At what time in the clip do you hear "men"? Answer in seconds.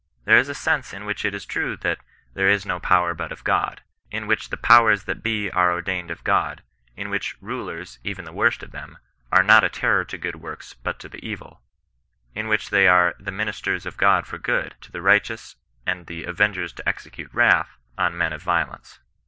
18.17-18.33